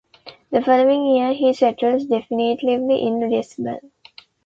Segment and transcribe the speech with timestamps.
[0.49, 3.91] The following year he settles definitively in Lisbon.